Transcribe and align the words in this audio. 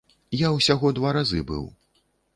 Я 0.39 0.47
ўсяго 0.55 0.91
два 0.99 1.11
разы 1.19 1.45
быў. 1.53 1.69